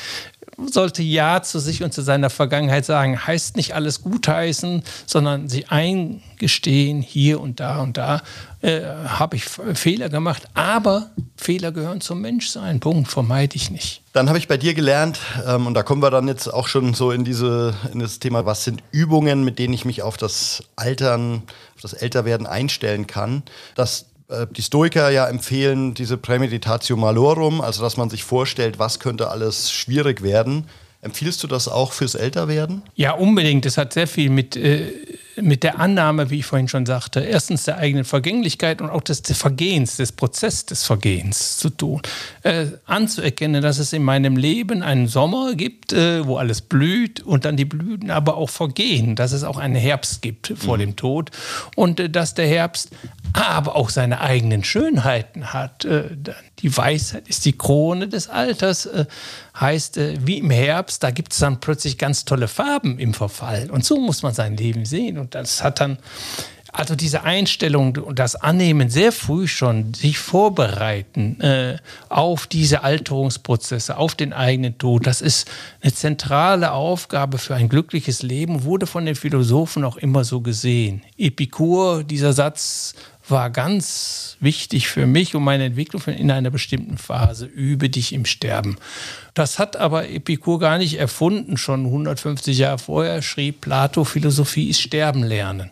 [0.57, 3.25] sollte Ja zu sich und zu seiner Vergangenheit sagen.
[3.25, 8.21] Heißt nicht alles gutheißen, sondern sie eingestehen, hier und da und da
[8.61, 10.43] äh, habe ich Fehler gemacht.
[10.53, 12.79] Aber Fehler gehören zum Menschsein.
[12.79, 14.01] Punkt, vermeide ich nicht.
[14.13, 16.93] Dann habe ich bei dir gelernt, ähm, und da kommen wir dann jetzt auch schon
[16.93, 20.63] so in, diese, in das Thema, was sind Übungen, mit denen ich mich auf das
[20.75, 21.43] Altern,
[21.75, 23.43] auf das Älterwerden einstellen kann,
[23.75, 24.05] dass
[24.51, 29.71] die Stoiker ja empfehlen diese Prämeditatio malorum, also dass man sich vorstellt, was könnte alles
[29.71, 30.65] schwierig werden.
[31.05, 32.81] Empfiehlst du das auch fürs Älterwerden?
[32.95, 33.63] Ja, unbedingt.
[33.65, 34.91] Das hat sehr viel mit, äh,
[35.35, 39.21] mit der Annahme, wie ich vorhin schon sagte, erstens der eigenen Vergänglichkeit und auch des,
[39.21, 42.01] des Vergehens, des Prozesses des Vergehens zu tun.
[42.41, 47.45] Äh, anzuerkennen, dass es in meinem Leben einen Sommer gibt, äh, wo alles blüht und
[47.45, 50.81] dann die Blüten aber auch vergehen, dass es auch einen Herbst gibt vor mhm.
[50.81, 51.29] dem Tod
[51.75, 52.89] und äh, dass der Herbst
[53.35, 55.85] aber auch seine eigenen Schönheiten hat.
[55.85, 56.09] Äh,
[56.59, 59.05] die Weisheit ist die Krone des Alters, äh,
[59.59, 63.69] heißt, äh, wie im Herbst, da gibt es dann plötzlich ganz tolle Farben im Verfall.
[63.69, 65.17] Und so muss man sein Leben sehen.
[65.17, 65.97] Und das hat dann,
[66.71, 71.37] also diese Einstellung und das Annehmen sehr früh schon, sich vorbereiten
[72.09, 78.23] auf diese Alterungsprozesse, auf den eigenen Tod, das ist eine zentrale Aufgabe für ein glückliches
[78.23, 81.01] Leben, wurde von den Philosophen auch immer so gesehen.
[81.17, 82.93] Epikur, dieser Satz,
[83.29, 87.45] war ganz wichtig für mich und meine Entwicklung in einer bestimmten Phase.
[87.45, 88.77] Übe dich im Sterben.
[89.33, 91.57] Das hat aber Epikur gar nicht erfunden.
[91.57, 95.71] Schon 150 Jahre vorher schrieb Plato, Philosophie ist Sterben lernen.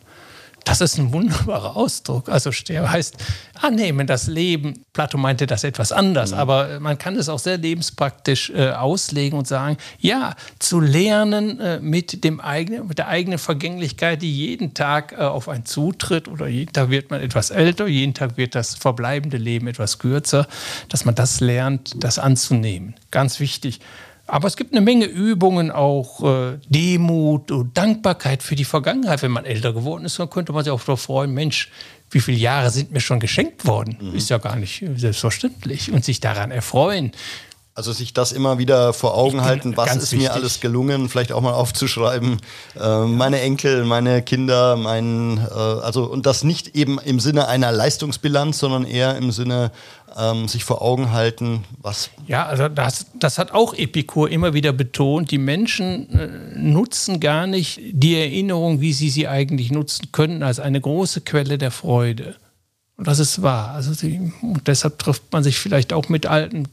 [0.65, 2.29] Das ist ein wunderbarer Ausdruck.
[2.29, 3.15] Also sterben heißt
[3.61, 4.85] annehmen das Leben.
[4.93, 6.37] Plato meinte das etwas anders, mhm.
[6.37, 11.79] aber man kann es auch sehr lebenspraktisch äh, auslegen und sagen, ja, zu lernen äh,
[11.79, 16.47] mit, dem eigenen, mit der eigenen Vergänglichkeit, die jeden Tag äh, auf einen zutritt oder
[16.47, 20.47] jeden Tag wird man etwas älter, jeden Tag wird das verbleibende Leben etwas kürzer,
[20.89, 22.95] dass man das lernt, das anzunehmen.
[23.11, 23.79] Ganz wichtig.
[24.25, 29.21] Aber es gibt eine Menge Übungen, auch äh, Demut und Dankbarkeit für die Vergangenheit.
[29.21, 31.69] Wenn man älter geworden ist, dann könnte man sich auch darauf freuen, Mensch,
[32.09, 33.97] wie viele Jahre sind mir schon geschenkt worden?
[33.99, 34.15] Mhm.
[34.15, 35.91] Ist ja gar nicht selbstverständlich.
[35.91, 37.11] Und sich daran erfreuen.
[37.75, 40.27] Also sich das immer wieder vor Augen halten, was ist wichtig.
[40.27, 42.39] mir alles gelungen, vielleicht auch mal aufzuschreiben,
[42.79, 47.71] äh, meine Enkel, meine Kinder, mein, äh, also und das nicht eben im Sinne einer
[47.71, 49.71] Leistungsbilanz, sondern eher im Sinne
[50.17, 52.09] ähm, sich vor Augen halten, was.
[52.27, 55.31] Ja, also das, das hat auch Epikur immer wieder betont.
[55.31, 60.59] Die Menschen äh, nutzen gar nicht die Erinnerung, wie sie sie eigentlich nutzen können, als
[60.59, 62.35] eine große Quelle der Freude.
[62.95, 63.71] Und das ist wahr.
[63.71, 66.67] Also sie, und deshalb trifft man sich vielleicht auch mit alten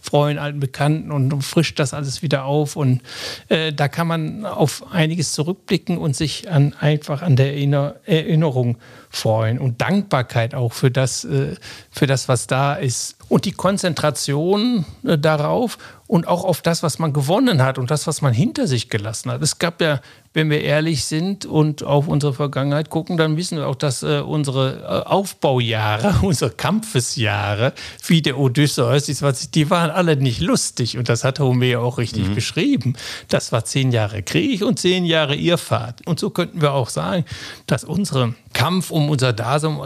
[0.00, 2.74] Freunden, alten Bekannten und frischt das alles wieder auf.
[2.74, 3.02] Und
[3.48, 8.78] äh, da kann man auf einiges zurückblicken und sich an, einfach an der Erinner Erinnerung
[9.10, 11.54] freuen und Dankbarkeit auch für das, äh,
[11.90, 13.16] für das, was da ist.
[13.28, 15.78] Und die Konzentration äh, darauf
[16.10, 19.30] und auch auf das, was man gewonnen hat und das, was man hinter sich gelassen
[19.30, 19.42] hat.
[19.42, 20.00] Es gab ja
[20.32, 24.20] wenn wir ehrlich sind und auf unsere Vergangenheit gucken, dann wissen wir auch, dass äh,
[24.20, 27.72] unsere äh, Aufbaujahre, unsere Kampfesjahre,
[28.06, 30.96] wie der Odysseus, die waren alle nicht lustig.
[30.96, 32.34] Und das hat Homer auch richtig mhm.
[32.36, 32.96] beschrieben.
[33.28, 36.06] Das war zehn Jahre Krieg und zehn Jahre Irrfahrt.
[36.06, 37.24] Und so könnten wir auch sagen,
[37.66, 39.78] dass unsere Kampf um unser Dasein,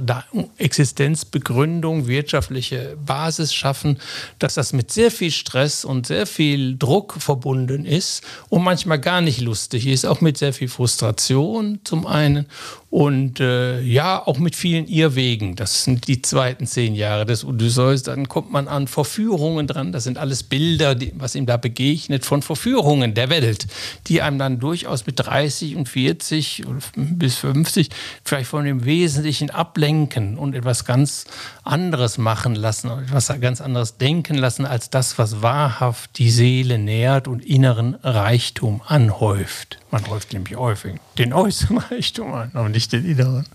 [0.57, 3.99] Existenzbegründung, wirtschaftliche Basis schaffen,
[4.39, 9.21] dass das mit sehr viel Stress und sehr viel Druck verbunden ist und manchmal gar
[9.21, 12.47] nicht lustig ist, auch mit sehr viel Frustration zum einen
[12.95, 15.57] Und äh, ja, auch mit vielen Irrwegen.
[15.57, 18.05] Das sind die zweiten zehn Jahre des Odysseus.
[18.05, 19.91] Dann kommt man an Verführungen dran.
[19.91, 23.67] Das sind alles Bilder, die, was ihm da begegnet, von Verführungen der Welt,
[24.07, 26.63] die einem dann durchaus mit 30 und 40
[26.95, 27.89] bis 50
[28.23, 31.25] vielleicht von dem Wesentlichen ablenken und etwas ganz
[31.65, 37.27] anderes machen lassen, etwas ganz anderes denken lassen, als das, was wahrhaft die Seele nährt
[37.27, 39.81] und inneren Reichtum anhäuft.
[39.95, 43.47] Man häuft nämlich häufig den äußeren Reichtum an, aber nicht den inneren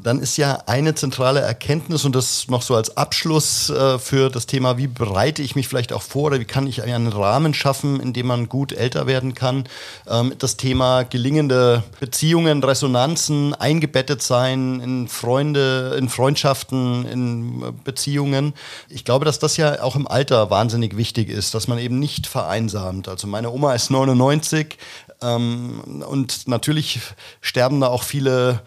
[0.00, 4.46] dann ist ja eine zentrale Erkenntnis und das noch so als Abschluss äh, für das
[4.46, 7.98] Thema, wie bereite ich mich vielleicht auch vor oder wie kann ich einen Rahmen schaffen,
[8.00, 9.64] in dem man gut älter werden kann.
[10.08, 18.54] Ähm, das Thema gelingende Beziehungen, Resonanzen, eingebettet sein in Freunde, in Freundschaften, in Beziehungen.
[18.88, 22.26] Ich glaube, dass das ja auch im Alter wahnsinnig wichtig ist, dass man eben nicht
[22.26, 23.08] vereinsamt.
[23.08, 24.78] Also meine Oma ist 99
[25.22, 27.00] ähm, und natürlich
[27.40, 28.60] sterben da auch viele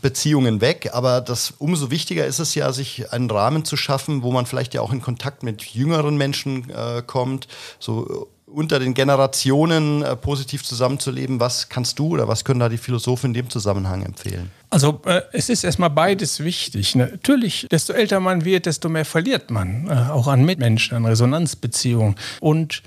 [0.00, 0.90] Beziehungen weg.
[0.92, 4.74] Aber das umso wichtiger ist es ja, sich einen Rahmen zu schaffen, wo man vielleicht
[4.74, 10.16] ja auch in Kontakt mit jüngeren Menschen äh, kommt, so äh, unter den Generationen äh,
[10.16, 11.40] positiv zusammenzuleben.
[11.40, 14.50] Was kannst du oder was können da die Philosophen in dem Zusammenhang empfehlen?
[14.70, 16.94] Also äh, es ist erstmal beides wichtig.
[16.94, 22.16] Natürlich, desto älter man wird, desto mehr verliert man, äh, auch an Mitmenschen, an Resonanzbeziehungen.
[22.40, 22.82] Und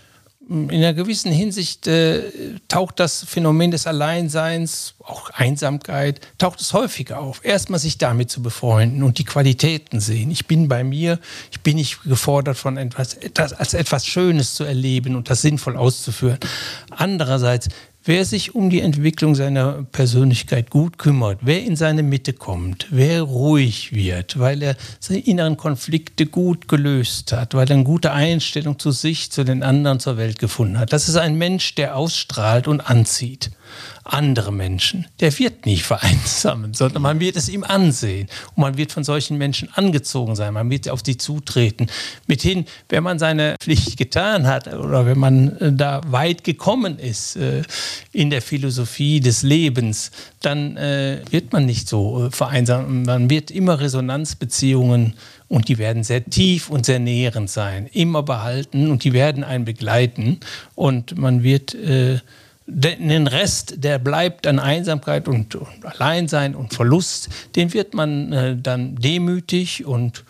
[0.48, 2.22] in einer gewissen Hinsicht äh,
[2.68, 7.44] taucht das Phänomen des Alleinseins, auch Einsamkeit, taucht es häufiger auf.
[7.44, 10.30] Erstmal sich damit zu befreunden und die Qualitäten sehen.
[10.30, 11.20] Ich bin bei mir,
[11.52, 15.78] ich bin nicht gefordert von etwas, etwas als etwas Schönes zu erleben und das sinnvoll
[15.78, 16.40] auszuführen.
[16.92, 17.70] Andererseits
[18.08, 23.24] Wer sich um die Entwicklung seiner Persönlichkeit gut kümmert, wer in seine Mitte kommt, wer
[23.24, 28.78] ruhig wird, weil er seine inneren Konflikte gut gelöst hat, weil er eine gute Einstellung
[28.78, 32.68] zu sich, zu den anderen, zur Welt gefunden hat, das ist ein Mensch, der ausstrahlt
[32.68, 33.50] und anzieht
[34.06, 35.08] andere Menschen.
[35.20, 38.28] Der wird nicht vereinsamen, sondern man wird es ihm ansehen.
[38.56, 40.54] Und man wird von solchen Menschen angezogen sein.
[40.54, 41.88] Man wird auf sie zutreten.
[42.28, 47.36] Mithin, wenn man seine Pflicht getan hat oder wenn man äh, da weit gekommen ist
[47.36, 47.64] äh,
[48.12, 53.04] in der Philosophie des Lebens, dann äh, wird man nicht so vereinsamen.
[53.04, 55.16] Man wird immer Resonanzbeziehungen
[55.48, 59.66] und die werden sehr tief und sehr nährend sein, immer behalten und die werden einen
[59.66, 60.40] begleiten
[60.76, 62.20] und man wird äh,
[62.68, 68.96] den Rest, der bleibt an Einsamkeit und, Alleinsein und Verlust, den wird man äh, dann
[68.96, 70.24] demütig und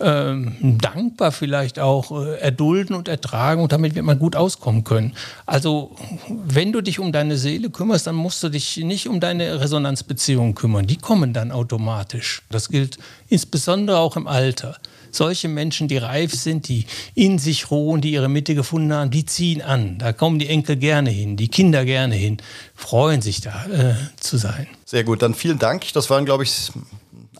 [0.00, 5.14] ähm, dankbar vielleicht auch äh, erdulden und ertragen und damit wird man gut auskommen können.
[5.46, 5.96] Also
[6.28, 10.54] wenn du dich um deine Seele kümmerst, dann musst du dich nicht um deine Resonanzbeziehungen
[10.54, 10.86] kümmern.
[10.86, 12.42] Die kommen dann automatisch.
[12.50, 12.98] Das gilt
[13.28, 14.76] insbesondere auch im Alter
[15.10, 19.24] solche Menschen, die reif sind, die in sich ruhen, die ihre Mitte gefunden haben, die
[19.24, 19.98] ziehen an.
[19.98, 22.38] Da kommen die Enkel gerne hin, die Kinder gerne hin,
[22.74, 24.66] freuen sich da äh, zu sein.
[24.84, 25.92] Sehr gut, dann vielen Dank.
[25.92, 26.70] Das waren, glaube ich,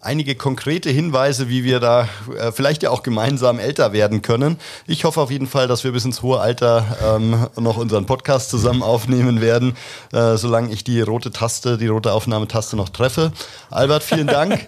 [0.00, 2.08] einige konkrete Hinweise, wie wir da
[2.38, 4.58] äh, vielleicht ja auch gemeinsam älter werden können.
[4.86, 8.50] Ich hoffe auf jeden Fall, dass wir bis ins hohe Alter ähm, noch unseren Podcast
[8.50, 9.76] zusammen aufnehmen werden,
[10.12, 13.32] äh, solange ich die rote Taste, die rote Aufnahmetaste noch treffe.
[13.70, 14.66] Albert, vielen Dank